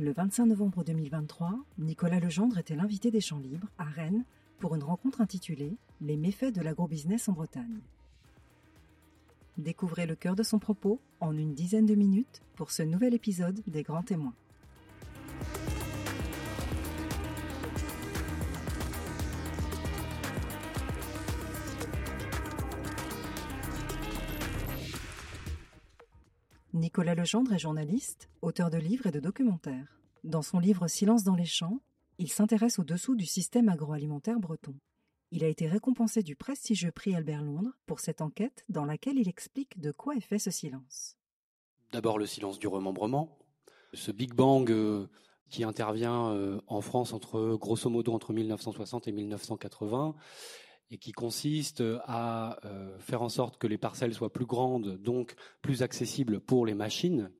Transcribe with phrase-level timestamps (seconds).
[0.00, 4.24] Le 25 novembre 2023, Nicolas Legendre était l'invité des Champs Libres à Rennes
[4.60, 7.80] pour une rencontre intitulée Les méfaits de l'agrobusiness en Bretagne.
[9.56, 13.60] Découvrez le cœur de son propos en une dizaine de minutes pour ce nouvel épisode
[13.66, 14.34] des Grands Témoins.
[26.72, 29.97] Nicolas Legendre est journaliste, auteur de livres et de documentaires.
[30.24, 31.80] Dans son livre Silence dans les champs,
[32.18, 34.74] il s'intéresse au dessous du système agroalimentaire breton.
[35.30, 39.28] Il a été récompensé du prestigieux prix Albert Londres pour cette enquête dans laquelle il
[39.28, 41.16] explique de quoi est fait ce silence.
[41.92, 43.38] D'abord le silence du remembrement,
[43.92, 45.06] ce Big Bang euh,
[45.48, 50.14] qui intervient euh, en France entre grosso modo entre 1960 et 1980
[50.90, 55.34] et qui consiste à euh, faire en sorte que les parcelles soient plus grandes, donc
[55.60, 57.30] plus accessibles pour les machines.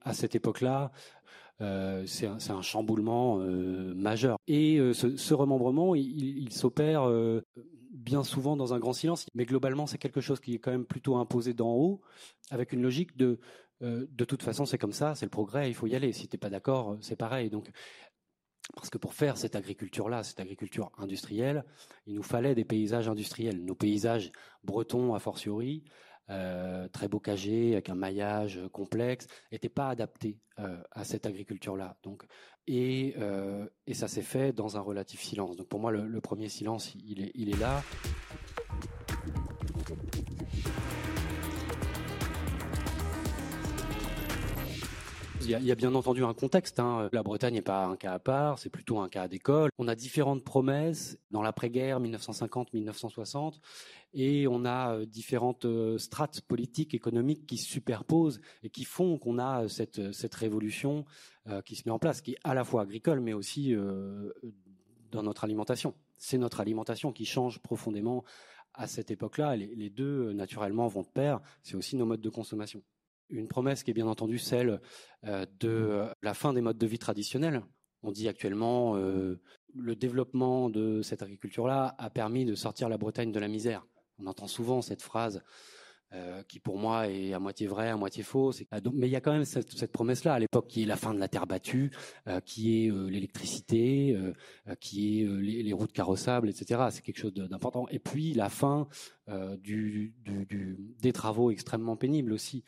[0.00, 0.92] À cette époque-là,
[1.60, 4.36] c'est un, chamboulement euh, majeur.
[4.46, 7.42] Et euh, ce, remembrement, il, s'opère euh,
[7.90, 10.86] bien souvent dans un grand silence, mais globalement, c'est quelque chose qui est quand même
[10.86, 12.00] plutôt imposé d'en haut,
[12.50, 13.38] avec une logique de
[13.80, 16.14] de toute façon, c'est comme ça, c'est le progrès, il faut y aller.
[16.14, 17.50] Si t'es pas d'accord, c'est pareil.
[17.50, 17.70] Donc,
[18.74, 21.66] parce que pour faire cette agriculture-là, cette agriculture industrielle,
[22.06, 23.62] il nous fallait des paysages industriels.
[23.62, 25.84] Nos paysages bretons, a fortiori,
[26.30, 31.96] euh, très bocagés, avec un maillage complexe, n'étaient pas adaptés euh, à cette agriculture-là.
[32.02, 32.24] Donc,
[32.66, 35.56] et, euh, et ça s'est fait dans un relatif silence.
[35.56, 37.82] Donc pour moi, le, le premier silence, il est, il est là.
[45.46, 46.80] Il y, a, bien entendu un contexte.
[46.80, 47.10] Hein.
[47.12, 49.68] La Bretagne n'est pas un cas à part, c'est plutôt un cas d'école.
[49.76, 53.60] On a différentes promesses dans l'après-guerre 1950-1960
[54.14, 59.18] et on a euh, différentes euh, strates politiques, économiques qui se superposent et qui font
[59.18, 61.04] qu'on a cette, cette révolution
[61.48, 64.32] euh, qui se met en place, qui est à la fois agricole mais aussi euh,
[65.10, 65.94] dans notre alimentation.
[66.16, 68.24] C'est notre alimentation qui change profondément
[68.72, 69.56] à cette époque-là.
[69.56, 71.40] Les, les deux, naturellement, vont de pair.
[71.62, 72.82] C'est aussi nos modes de consommation
[73.30, 74.80] une promesse qui est bien entendu celle
[75.26, 77.62] euh, de la fin des modes de vie traditionnels.
[78.02, 79.40] On dit actuellement euh,
[79.74, 83.86] le développement de cette agriculture-là a permis de sortir la Bretagne de la misère.
[84.18, 85.42] On entend souvent cette phrase
[86.12, 88.62] euh, qui pour moi est à moitié vraie, à moitié fausse.
[88.92, 91.18] Mais il y a quand même cette, promesse-là à l'époque qui est la fin de
[91.18, 91.90] la terre battue,
[92.44, 94.16] qui est l'électricité,
[94.78, 96.82] qui est les, routes carrossables, etc.
[96.90, 97.88] C'est quelque chose d'important.
[97.88, 98.86] Et puis la fin
[99.26, 102.62] des travaux extrêmement pénibles aussi.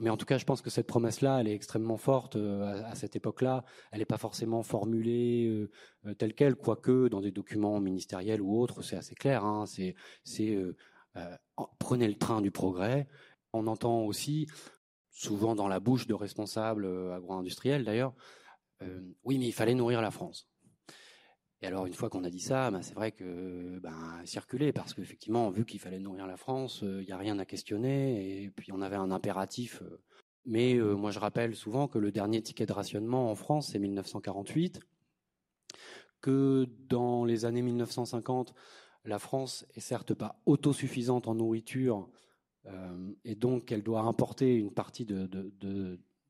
[0.00, 2.94] Mais en tout cas, je pense que cette promesse-là, elle est extrêmement forte euh, à,
[2.94, 3.64] cette époque-là.
[3.92, 5.70] Elle n'est pas forcément formulée euh,
[6.06, 9.44] euh, telle quelle, quoique dans des documents ministériels ou autres, c'est assez clair.
[9.44, 9.94] Hein, c'est,
[11.78, 13.08] prenez le train du progrès.
[13.52, 14.46] On entend aussi,
[15.10, 18.14] souvent dans la bouche de responsables agro-industriels d'ailleurs,
[19.24, 20.49] oui, mais il fallait nourrir la France.
[21.62, 24.94] Et alors, une fois qu'on a dit ça, ben, c'est vrai que ben, circuler, parce
[24.94, 28.50] qu'effectivement, vu qu'il fallait nourrir la France, il euh, n'y a rien à questionner, et
[28.50, 29.82] puis on avait un impératif.
[29.82, 30.00] Euh.
[30.46, 33.78] Mais euh, moi, je rappelle souvent que le dernier ticket de rationnement en France, c'est
[33.78, 34.80] 1948,
[36.22, 38.54] que dans les années 1950,
[39.04, 42.08] la France est certes pas autosuffisante en nourriture,
[43.24, 45.26] et donc elle doit importer une partie de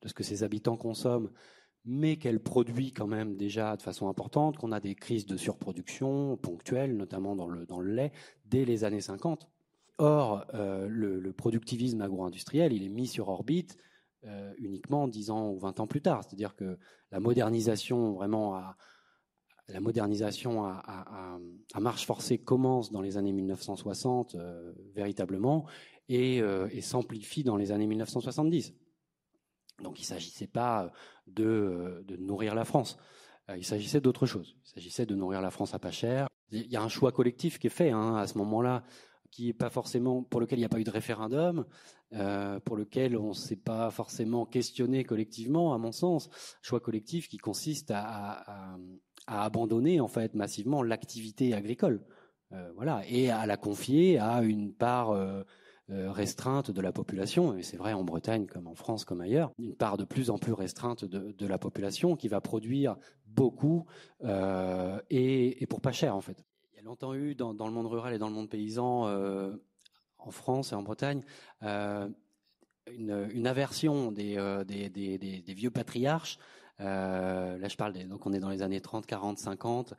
[0.06, 1.30] ce que ses habitants consomment
[1.84, 6.36] mais qu'elle produit quand même déjà de façon importante, qu'on a des crises de surproduction
[6.36, 8.12] ponctuelles, notamment dans le, lait,
[8.44, 9.48] dès les années 50.
[9.98, 13.76] Or, euh, le, productivisme agro-industriel, il est mis sur orbite
[14.24, 16.22] euh, uniquement 10 ans ou 20 ans plus tard.
[16.24, 16.78] C'est-à-dire que
[17.10, 18.76] la modernisation, vraiment, à,
[19.68, 21.38] la modernisation à,
[21.80, 25.66] marche forcée commence dans les années 1960 euh, véritablement
[26.08, 26.42] et
[26.80, 28.74] s'amplifie dans les années 1970.
[29.82, 30.92] Donc il ne s'agissait pas
[31.26, 32.98] de, euh, de, nourrir la France.
[33.48, 34.56] Euh, il s'agissait d'autre chose.
[34.64, 36.28] Il s'agissait de nourrir la France à pas cher.
[36.52, 38.82] Il y a un choix collectif qui est fait hein, à ce moment-là,
[39.30, 41.64] qui est pas forcément pour lequel il n'y a pas eu de référendum,
[42.12, 46.28] euh, pour lequel on ne s'est pas forcément questionné collectivement, à mon sens.
[46.60, 48.76] Choix collectif qui consiste à,
[49.26, 52.04] abandonner en fait massivement l'activité agricole,
[52.52, 55.44] euh, voilà, et à la confier à une part euh, euh,
[55.90, 59.74] restreinte de la population, et c'est vrai en Bretagne comme en France comme ailleurs, une
[59.74, 62.96] part de plus en plus restreinte de, la population qui va produire
[63.26, 63.86] beaucoup
[64.24, 66.44] euh, et, pour pas cher en fait.
[66.72, 69.56] Il y a longtemps eu dans, le monde rural et dans le monde paysan euh,
[70.18, 71.22] en France et en Bretagne
[71.62, 74.64] euh, une, aversion des, euh,
[75.46, 76.38] vieux patriarches.
[76.80, 79.94] Euh, là, je parle donc on est dans les années 30, 40, 50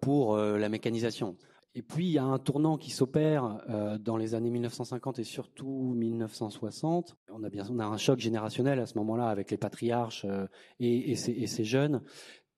[0.00, 1.36] pour la mécanisation
[1.76, 5.24] Et puis il y a un tournant qui s'opère euh, dans les années 1950 et
[5.24, 7.16] surtout 1960.
[7.32, 10.46] On a bien, on a un choc générationnel à ce moment-là avec les patriarches euh,
[10.78, 12.02] et, ces, jeunes.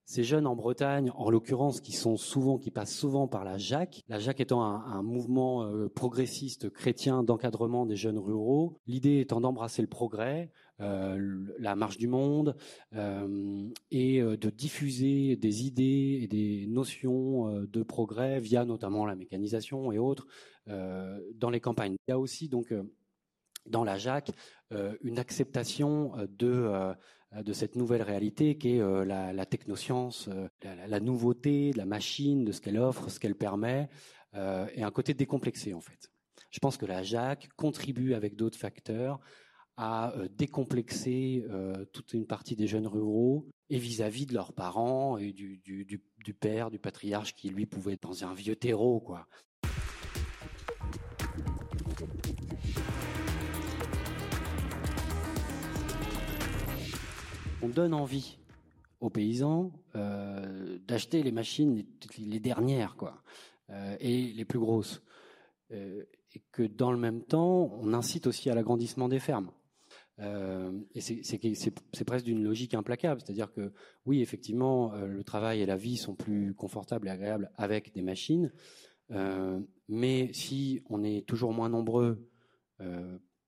[0.04, 4.04] Ces jeunes en Bretagne, en l'occurrence, qui sont souvent, qui passent souvent par la JAC.
[4.08, 8.78] La JAC étant un, un mouvement euh, progressiste chrétien d'encadrement des jeunes ruraux.
[8.86, 12.54] L'idée étant d'embrasser le progrès, euh, la marche du monde
[12.94, 19.16] euh, et euh, de diffuser des idées et des notions de progrès via notamment la
[19.16, 20.26] mécanisation et autres
[20.66, 21.96] dans les campagnes.
[22.08, 22.74] Il y a aussi donc
[23.66, 24.32] dans la JAC
[25.02, 26.94] une acceptation de
[27.32, 30.28] de cette nouvelle réalité qui est la, technoscience,
[30.64, 33.88] la, la, nouveauté de la machine, de ce qu'elle offre, ce qu'elle permet,
[34.34, 36.10] et un côté décomplexé en fait.
[36.50, 39.20] Je pense que la JAC contribue avec d'autres facteurs
[39.76, 45.18] à euh, décomplexer euh, toute une partie des jeunes ruraux et vis-à-vis de leurs parents
[45.18, 45.60] et du,
[46.40, 49.26] père, du patriarche qui lui pouvait être dans un vieux terreau, quoi.
[57.62, 58.38] On donne envie
[59.00, 61.84] aux paysans euh, d'acheter les machines
[62.18, 63.22] les, dernières, quoi,
[63.98, 65.02] et les plus grosses.
[65.70, 69.50] Et que dans le même temps, on incite aussi à l'agrandissement des fermes.
[70.20, 73.72] Euh, et c'est presque d'une logique implacable, c'est-à-dire que
[74.06, 78.02] oui, effectivement, euh, le travail et la vie sont plus confortables et agréables avec des
[78.02, 78.50] machines,
[79.10, 82.28] euh, mais si on est toujours moins nombreux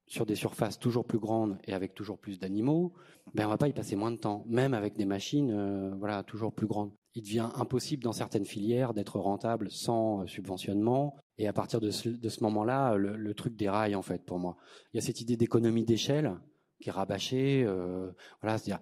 [0.07, 2.95] sur des surfaces toujours plus grandes et avec toujours plus d'animaux,
[3.35, 6.55] ben on va pas y passer moins de temps, même avec des machines, voilà, toujours
[6.55, 6.93] plus grandes.
[7.15, 11.15] Il devient impossible dans certaines filières d'être rentable sans subventionnement.
[11.37, 14.39] Et à partir de ce, de ce moment-là, le, le, truc déraille en fait pour
[14.39, 14.57] moi.
[14.93, 16.39] Il y a cette idée d'économie d'échelle
[16.81, 17.65] qui est rabâché.
[17.65, 18.11] Euh,
[18.41, 18.81] voilà, c'est-à-dire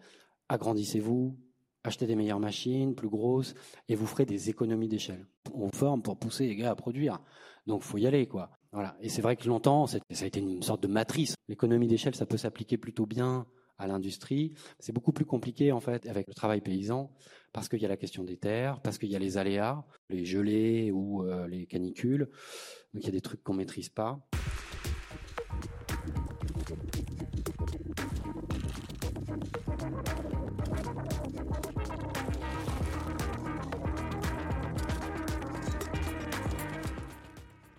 [0.48, 1.37] agrandissez-vous,
[1.84, 3.54] achetez des meilleures machines, plus grosses,
[3.88, 5.26] et vous ferez des économies d'échelle.
[5.54, 7.20] On forme pour pousser les gars à produire.
[7.66, 8.50] Donc faut y aller, quoi.
[8.72, 8.96] Voilà.
[9.00, 11.34] Et c'est vrai que longtemps, ça a été une sorte de matrice.
[11.48, 13.46] L'économie d'échelle, ça peut s'appliquer plutôt bien
[13.78, 14.54] à l'industrie.
[14.78, 17.10] C'est beaucoup plus compliqué en fait avec le travail paysan
[17.52, 20.25] parce qu'il y a la question des terres, parce qu'il y a les aléas, les
[20.25, 22.28] gelées ou euh, les canicules.
[22.93, 24.20] Donc il y a des trucs qu'on maîtrise pas.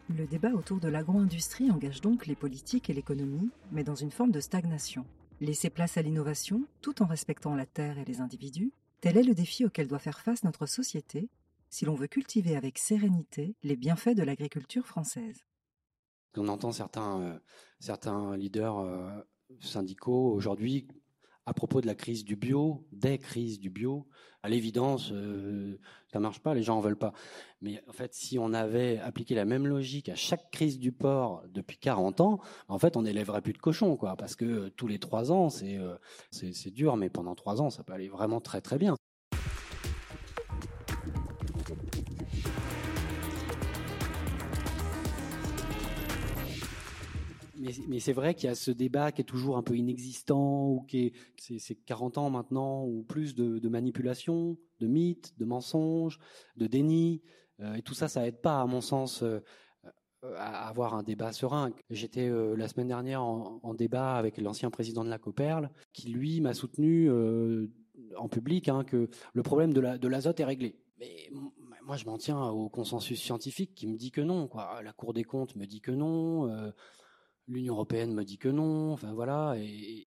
[0.09, 4.31] Le débat autour de l'agro-industrie engage donc les politiques et l'économie, mais dans une forme
[4.31, 5.05] de stagnation.
[5.41, 9.35] Laisser place à l'innovation, tout en respectant la terre et les individus, tel est le
[9.35, 11.29] défi auquel doit faire face notre société
[11.69, 15.45] si l'on veut cultiver avec sérénité les bienfaits de l'agriculture française.
[16.35, 17.39] On entend certains,
[18.09, 19.21] euh, leaders euh,
[19.59, 20.87] syndicaux aujourd'hui
[21.47, 24.05] à propos de la crise du bio, des crises du bio,
[24.43, 25.79] à l'évidence, euh,
[26.11, 27.13] ça marche pas, les gens en veulent pas.
[27.61, 31.43] Mais en fait, si on avait appliqué la même logique à chaque crise du porc
[31.47, 34.87] depuis 40 ans, en fait, on n'élèverait plus de cochons, quoi, parce que euh, tous
[34.87, 35.95] les trois ans, c'est euh,
[36.31, 38.96] c'est dur, mais pendant trois ans, ça peut aller vraiment très très bien.
[47.87, 50.81] Mais, c'est vrai qu'il y a ce débat qui est toujours un peu inexistant, ou
[50.87, 51.13] qui est,
[51.59, 56.19] c'est 40 ans maintenant, ou plus de, de, manipulation, de mythes, de mensonges,
[56.55, 57.21] de déni.
[57.59, 59.23] Euh, et tout ça, ça aide pas, à mon sens,
[60.23, 61.71] euh, à avoir un débat serein.
[61.91, 66.41] J'étais euh, la semaine dernière en, débat avec l'ancien président de la Coperle, qui lui
[66.41, 67.67] m'a soutenu euh,
[68.17, 70.79] en public hein, que le problème de l'azote est réglé.
[70.99, 71.29] Mais
[71.83, 74.49] moi, je m'en tiens au consensus scientifique qui me dit que non.
[74.83, 76.71] La Cour des comptes me dit que non.
[77.47, 78.93] L'Union européenne me dit que non.
[78.93, 79.55] Enfin voilà.
[79.57, 80.07] Et,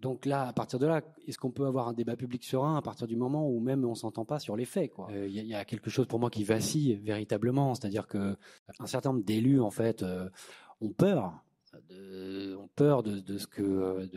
[0.00, 2.82] donc là, à partir de là, est-ce qu'on peut avoir un débat public serein à
[2.82, 5.54] partir du moment où même on s'entend pas sur les faits Il euh, y, y,
[5.54, 8.36] a quelque chose pour moi qui vacille véritablement, c'est-à-dire que
[8.80, 10.28] un certain nombre d'élus en fait euh,
[10.80, 11.44] ont peur,
[11.90, 14.10] de, ont peur de, ce que